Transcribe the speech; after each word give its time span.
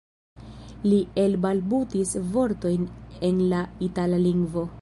Li 0.85 1.01
elbalbutis 1.25 2.15
vortojn 2.37 2.91
en 3.31 3.47
la 3.55 3.65
itala 3.91 4.25
lingvo. 4.29 4.71